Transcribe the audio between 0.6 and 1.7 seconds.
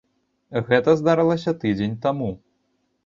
Гэта здарылася